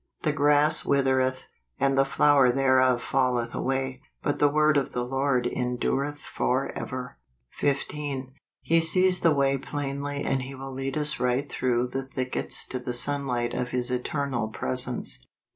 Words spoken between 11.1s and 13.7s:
right through the thickets to the sunlight of